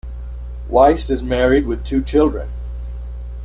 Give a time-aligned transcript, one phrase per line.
[0.67, 2.49] Weiss is married with two children.